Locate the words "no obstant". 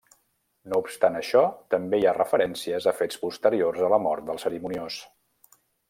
0.71-1.17